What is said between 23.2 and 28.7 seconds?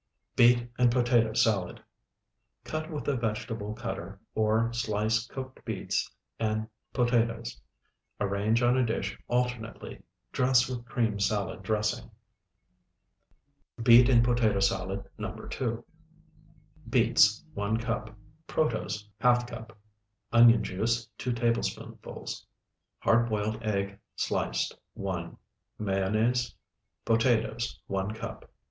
boiled egg sliced, 1. Mayonnaise. Potatoes, 1 cup.